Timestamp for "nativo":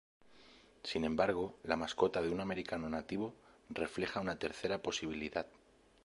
2.89-3.35